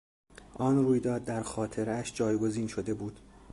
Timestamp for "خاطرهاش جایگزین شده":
1.43-2.93